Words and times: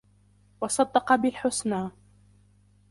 وَصَدَّقَ 0.61 1.15
بِالْحُسْنَى 1.19 1.89